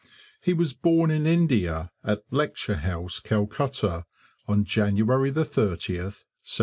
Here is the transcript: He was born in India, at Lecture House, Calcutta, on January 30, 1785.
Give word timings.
He 0.41 0.51
was 0.53 0.73
born 0.73 1.11
in 1.11 1.27
India, 1.27 1.91
at 2.03 2.23
Lecture 2.31 2.77
House, 2.77 3.19
Calcutta, 3.19 4.07
on 4.47 4.65
January 4.65 5.29
30, 5.29 5.37
1785. 5.37 6.25